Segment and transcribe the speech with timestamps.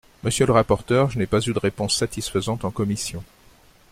[0.23, 3.23] Monsieur le rapporteur, je n’ai pas eu de réponse satisfaisante en commission.